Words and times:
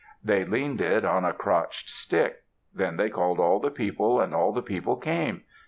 They 0.23 0.43
leaned 0.45 0.81
it 0.81 1.05
on 1.05 1.23
a 1.25 1.31
crotched 1.31 1.87
stick. 1.91 2.41
Then 2.73 2.97
they 2.97 3.07
called 3.11 3.39
all 3.39 3.59
the 3.59 3.69
people 3.69 4.19
and 4.19 4.33
all 4.33 4.51
the 4.51 4.63
people 4.63 4.95
came. 4.95 5.43